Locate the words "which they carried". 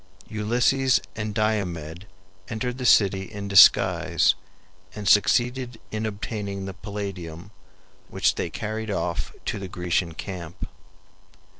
8.09-8.89